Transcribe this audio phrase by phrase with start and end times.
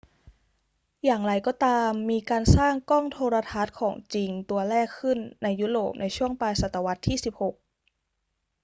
[1.05, 7.55] อย่างไรก็ตาม มีการสร้างกล้องโทรทรรศน์ของจริงตัวแรกขึ้นในยุโรปในช่วงปลายศตวรรษที่ 16